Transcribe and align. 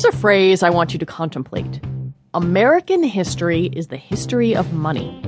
Here's 0.00 0.14
a 0.14 0.18
phrase 0.18 0.62
I 0.62 0.70
want 0.70 0.94
you 0.94 0.98
to 0.98 1.04
contemplate 1.04 1.78
American 2.32 3.02
history 3.02 3.66
is 3.66 3.88
the 3.88 3.98
history 3.98 4.56
of 4.56 4.72
money. 4.72 5.20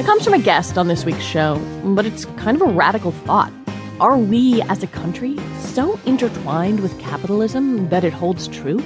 It 0.00 0.04
comes 0.04 0.24
from 0.24 0.34
a 0.34 0.40
guest 0.40 0.76
on 0.76 0.88
this 0.88 1.04
week's 1.04 1.22
show, 1.22 1.56
but 1.84 2.04
it's 2.04 2.24
kind 2.24 2.60
of 2.60 2.68
a 2.68 2.72
radical 2.72 3.12
thought. 3.12 3.52
Are 4.00 4.18
we 4.18 4.60
as 4.62 4.82
a 4.82 4.88
country 4.88 5.38
so 5.60 6.00
intertwined 6.04 6.80
with 6.80 6.98
capitalism 6.98 7.90
that 7.90 8.02
it 8.02 8.12
holds 8.12 8.48
true 8.48 8.80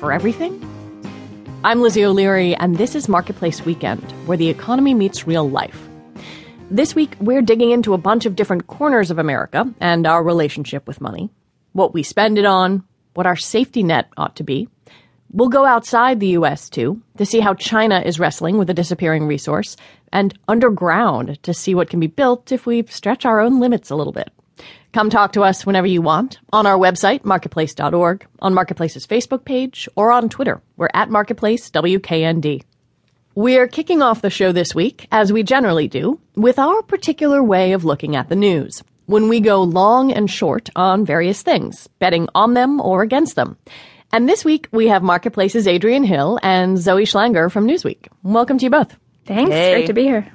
for 0.00 0.10
everything? 0.10 0.60
I'm 1.62 1.80
Lizzie 1.80 2.04
O'Leary, 2.04 2.56
and 2.56 2.78
this 2.78 2.96
is 2.96 3.08
Marketplace 3.08 3.64
Weekend, 3.64 4.10
where 4.26 4.36
the 4.36 4.48
economy 4.48 4.92
meets 4.92 5.24
real 5.24 5.48
life. 5.48 5.88
This 6.68 6.96
week, 6.96 7.14
we're 7.20 7.42
digging 7.42 7.70
into 7.70 7.94
a 7.94 7.98
bunch 7.98 8.26
of 8.26 8.34
different 8.34 8.66
corners 8.66 9.12
of 9.12 9.20
America 9.20 9.72
and 9.78 10.04
our 10.04 10.24
relationship 10.24 10.88
with 10.88 11.00
money, 11.00 11.30
what 11.74 11.94
we 11.94 12.02
spend 12.02 12.38
it 12.38 12.44
on, 12.44 12.82
what 13.18 13.26
our 13.26 13.34
safety 13.34 13.82
net 13.82 14.08
ought 14.16 14.36
to 14.36 14.44
be. 14.44 14.68
We'll 15.32 15.48
go 15.48 15.64
outside 15.64 16.20
the 16.20 16.36
U.S. 16.38 16.70
too 16.70 17.02
to 17.16 17.26
see 17.26 17.40
how 17.40 17.52
China 17.52 18.00
is 18.00 18.20
wrestling 18.20 18.58
with 18.58 18.70
a 18.70 18.74
disappearing 18.74 19.26
resource, 19.26 19.76
and 20.12 20.38
underground 20.46 21.42
to 21.42 21.52
see 21.52 21.74
what 21.74 21.90
can 21.90 21.98
be 21.98 22.06
built 22.06 22.52
if 22.52 22.64
we 22.64 22.84
stretch 22.84 23.26
our 23.26 23.40
own 23.40 23.58
limits 23.58 23.90
a 23.90 23.96
little 23.96 24.12
bit. 24.12 24.30
Come 24.92 25.10
talk 25.10 25.32
to 25.32 25.42
us 25.42 25.66
whenever 25.66 25.88
you 25.88 26.00
want 26.00 26.38
on 26.52 26.64
our 26.64 26.78
website, 26.78 27.24
marketplace.org, 27.24 28.24
on 28.38 28.54
Marketplace's 28.54 29.04
Facebook 29.04 29.44
page, 29.44 29.88
or 29.96 30.12
on 30.12 30.28
Twitter. 30.28 30.62
We're 30.76 30.88
at 30.94 31.10
Marketplace 31.10 31.68
WKND. 31.70 32.62
We're 33.34 33.66
kicking 33.66 34.00
off 34.00 34.22
the 34.22 34.30
show 34.30 34.52
this 34.52 34.76
week, 34.76 35.08
as 35.10 35.32
we 35.32 35.42
generally 35.42 35.88
do, 35.88 36.20
with 36.36 36.60
our 36.60 36.82
particular 36.82 37.42
way 37.42 37.72
of 37.72 37.84
looking 37.84 38.14
at 38.14 38.28
the 38.28 38.36
news. 38.36 38.84
When 39.08 39.30
we 39.30 39.40
go 39.40 39.62
long 39.62 40.12
and 40.12 40.30
short 40.30 40.68
on 40.76 41.06
various 41.06 41.40
things, 41.40 41.88
betting 41.98 42.28
on 42.34 42.52
them 42.52 42.78
or 42.78 43.00
against 43.00 43.36
them. 43.36 43.56
And 44.12 44.28
this 44.28 44.44
week 44.44 44.68
we 44.70 44.88
have 44.88 45.02
Marketplace's 45.02 45.66
Adriene 45.66 46.04
Hill 46.04 46.38
and 46.42 46.76
Zoe 46.76 47.04
Schlanger 47.04 47.50
from 47.50 47.66
Newsweek. 47.66 48.08
Welcome 48.22 48.58
to 48.58 48.64
you 48.66 48.70
both. 48.70 48.94
Thanks. 49.24 49.50
Hey. 49.50 49.72
Great 49.72 49.86
to 49.86 49.94
be 49.94 50.02
here. 50.02 50.30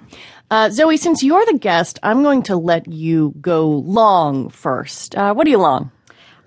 Uh, 0.50 0.72
Zoe, 0.72 0.98
since 0.98 1.22
you're 1.22 1.46
the 1.46 1.60
guest, 1.60 2.00
I'm 2.02 2.24
going 2.24 2.42
to 2.44 2.58
let 2.58 2.88
you 2.88 3.36
go 3.40 3.70
long 3.70 4.50
first. 4.50 5.16
Uh, 5.16 5.36
what 5.36 5.46
are 5.46 5.52
you 5.52 5.60
long? 5.60 5.92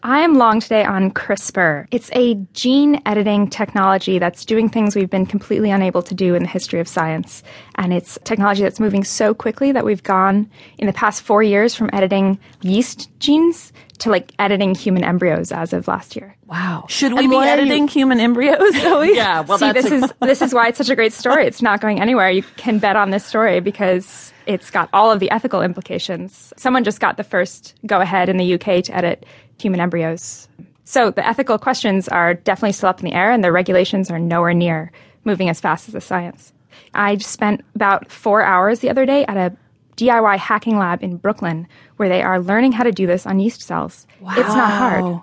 I 0.08 0.20
am 0.20 0.34
long 0.34 0.60
today 0.60 0.84
on 0.84 1.10
CRISPR. 1.10 1.88
It's 1.90 2.12
a 2.12 2.34
gene 2.52 3.02
editing 3.06 3.50
technology 3.50 4.20
that's 4.20 4.44
doing 4.44 4.68
things 4.68 4.94
we've 4.94 5.10
been 5.10 5.26
completely 5.26 5.72
unable 5.72 6.00
to 6.04 6.14
do 6.14 6.36
in 6.36 6.44
the 6.44 6.48
history 6.48 6.78
of 6.78 6.86
science. 6.86 7.42
And 7.74 7.92
it's 7.92 8.16
technology 8.22 8.62
that's 8.62 8.78
moving 8.78 9.02
so 9.02 9.34
quickly 9.34 9.72
that 9.72 9.84
we've 9.84 10.04
gone 10.04 10.48
in 10.78 10.86
the 10.86 10.92
past 10.92 11.22
four 11.22 11.42
years 11.42 11.74
from 11.74 11.90
editing 11.92 12.38
yeast 12.62 13.10
genes 13.18 13.72
to 13.98 14.10
like 14.10 14.32
editing 14.38 14.74
human 14.74 15.04
embryos 15.04 15.52
as 15.52 15.72
of 15.72 15.88
last 15.88 16.16
year. 16.16 16.36
Wow. 16.46 16.84
Should 16.88 17.12
we 17.14 17.20
And 17.20 17.30
be 17.30 17.36
why 17.36 17.42
are 17.44 17.56
you- 17.56 17.62
editing 17.62 17.88
human 17.88 18.20
embryos, 18.20 18.74
Zoe? 18.82 19.14
Yeah, 19.14 19.40
well, 19.40 19.58
See, 19.58 19.72
that's 19.72 19.88
this 19.88 20.02
is 20.04 20.12
this 20.20 20.42
is 20.42 20.52
why 20.54 20.68
it's 20.68 20.78
such 20.78 20.90
a 20.90 20.96
great 20.96 21.12
story. 21.12 21.46
It's 21.46 21.62
not 21.62 21.80
going 21.80 22.00
anywhere. 22.00 22.30
You 22.30 22.42
can 22.56 22.78
bet 22.78 22.96
on 22.96 23.10
this 23.10 23.24
story 23.24 23.60
because 23.60 24.32
it's 24.46 24.70
got 24.70 24.88
all 24.92 25.10
of 25.10 25.18
the 25.20 25.30
ethical 25.30 25.62
implications. 25.62 26.52
Someone 26.56 26.84
just 26.84 27.00
got 27.00 27.16
the 27.16 27.24
first 27.24 27.74
go 27.86 28.00
ahead 28.00 28.28
in 28.28 28.36
the 28.36 28.54
UK 28.54 28.84
to 28.84 28.96
edit 28.96 29.26
human 29.58 29.80
embryos. 29.80 30.48
So 30.84 31.10
the 31.10 31.26
ethical 31.26 31.58
questions 31.58 32.06
are 32.08 32.34
definitely 32.34 32.72
still 32.72 32.88
up 32.90 33.00
in 33.00 33.06
the 33.06 33.12
air, 33.14 33.32
and 33.32 33.42
the 33.42 33.50
regulations 33.50 34.10
are 34.10 34.18
nowhere 34.20 34.54
near 34.54 34.92
moving 35.24 35.48
as 35.48 35.58
fast 35.60 35.88
as 35.88 35.94
the 35.94 36.00
science. 36.00 36.52
I 36.94 37.16
just 37.16 37.32
spent 37.32 37.64
about 37.74 38.12
four 38.12 38.42
hours 38.42 38.78
the 38.80 38.90
other 38.90 39.04
day 39.04 39.24
at 39.26 39.36
a 39.36 39.56
DIY 39.96 40.38
hacking 40.38 40.78
lab 40.78 41.02
in 41.02 41.16
Brooklyn 41.16 41.66
where 41.96 42.08
they 42.08 42.22
are 42.22 42.40
learning 42.40 42.72
how 42.72 42.84
to 42.84 42.92
do 42.92 43.06
this 43.06 43.26
on 43.26 43.38
yeast 43.40 43.62
cells. 43.62 44.06
It's 44.20 44.48
not 44.48 44.70
hard. 44.72 45.20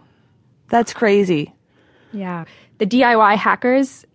That's 0.69 0.93
crazy. 0.93 1.53
Yeah. 2.11 2.45
The 2.79 2.85
DIY 2.87 3.35
hackers, 3.37 4.05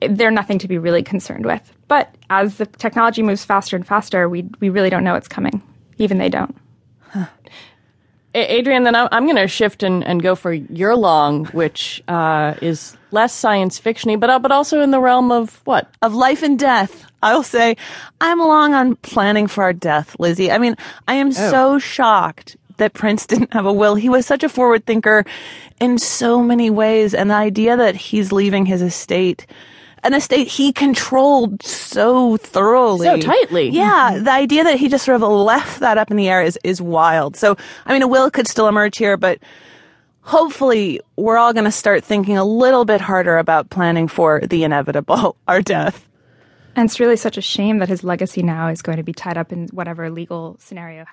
they're 0.00 0.30
nothing 0.30 0.58
to 0.58 0.68
be 0.68 0.78
really 0.78 1.02
concerned 1.02 1.46
with. 1.46 1.72
But 1.88 2.14
as 2.30 2.56
the 2.56 2.66
technology 2.66 3.22
moves 3.22 3.44
faster 3.44 3.76
and 3.76 3.86
faster, 3.86 4.28
we, 4.28 4.48
we 4.60 4.68
really 4.68 4.90
don't 4.90 5.04
know 5.04 5.14
what's 5.14 5.28
coming. 5.28 5.62
Even 5.98 6.18
they 6.18 6.28
don't. 6.28 6.56
A- 7.14 7.28
Adriene, 8.34 8.84
then 8.84 8.96
I'm, 8.96 9.24
going 9.24 9.36
to 9.36 9.46
shift 9.46 9.82
and, 9.82 10.02
and 10.04 10.22
go 10.22 10.34
for 10.34 10.52
your 10.52 10.96
long, 10.96 11.46
which 11.46 12.02
uh, 12.08 12.54
is 12.62 12.96
less 13.10 13.32
science 13.34 13.78
fictiony, 13.78 14.18
but 14.18 14.30
uh, 14.30 14.38
but 14.38 14.50
also 14.50 14.80
in 14.80 14.90
the 14.90 15.00
realm 15.00 15.30
of 15.30 15.60
what? 15.64 15.90
Of 16.00 16.14
life 16.14 16.42
and 16.42 16.58
death. 16.58 17.04
I'll 17.22 17.42
say 17.42 17.76
I'm 18.20 18.38
long 18.38 18.74
on 18.74 18.96
planning 18.96 19.46
for 19.46 19.62
our 19.62 19.72
death, 19.72 20.16
Lizzie. 20.18 20.50
I 20.50 20.58
mean, 20.58 20.76
I 21.06 21.14
am 21.14 21.30
so 21.32 21.78
shocked 21.78 22.56
that 22.78 22.94
Prince 22.94 23.26
didn't 23.32 23.52
have 23.52 23.66
a 23.66 23.72
will. 23.72 23.94
He 23.94 24.08
was 24.08 24.26
such 24.26 24.42
a 24.42 24.48
forward 24.48 24.86
thinker 24.86 25.24
in 25.80 25.98
so 25.98 26.42
many 26.42 26.70
ways. 26.70 27.14
And 27.14 27.30
the 27.30 27.34
idea 27.34 27.76
that 27.76 27.94
he's 27.94 28.32
leaving 28.32 28.66
his 28.66 28.82
estate, 28.82 29.46
an 30.02 30.14
estate 30.14 30.48
he 30.48 30.72
controlled 30.72 31.62
so 31.62 32.36
thoroughly. 32.36 33.06
So 33.06 33.18
tightly. 33.18 33.68
Yeah. 33.70 34.12
Mm-hmm. 34.12 34.24
The 34.24 34.32
idea 34.32 34.64
that 34.64 34.78
he 34.78 34.88
just 34.88 35.04
sort 35.04 35.20
of 35.20 35.28
left 35.28 35.80
that 35.80 35.98
up 35.98 36.10
in 36.10 36.16
the 36.16 36.28
air 36.28 36.42
is, 36.42 36.58
is 36.64 36.82
wild. 36.82 37.36
So, 37.36 37.56
I 37.86 37.92
mean, 37.92 38.02
a 38.02 38.08
will 38.08 38.30
could 38.30 38.48
still 38.48 38.68
emerge 38.68 38.98
here, 38.98 39.16
but 39.16 39.38
hopefully 40.22 41.00
we're 41.16 41.36
all 41.36 41.52
going 41.52 41.64
to 41.64 41.72
start 41.72 42.04
thinking 42.04 42.36
a 42.36 42.44
little 42.44 42.84
bit 42.84 43.00
harder 43.00 43.38
about 43.38 43.70
planning 43.70 44.08
for 44.08 44.40
the 44.40 44.64
inevitable, 44.64 45.36
our 45.48 45.58
mm-hmm. 45.58 45.62
death. 45.64 46.08
And 46.74 46.86
it's 46.86 46.98
really 46.98 47.16
such 47.16 47.36
a 47.36 47.42
shame 47.42 47.78
that 47.78 47.88
his 47.88 48.02
legacy 48.02 48.42
now 48.42 48.68
is 48.68 48.80
going 48.80 48.96
to 48.96 49.04
be 49.04 49.12
tied 49.12 49.36
up 49.36 49.52
in 49.52 49.68
whatever 49.68 50.10
legal 50.10 50.56
scenario 50.58 51.04